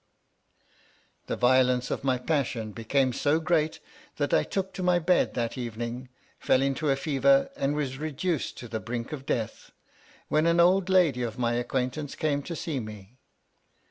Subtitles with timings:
[1.27, 3.79] The violence of my passion became so great
[4.17, 8.57] that I took to my bed that evening, fell into a fever, and was reduced
[8.57, 9.69] to the brink of death,
[10.27, 13.19] when au old lady of my acquaintance came to see me.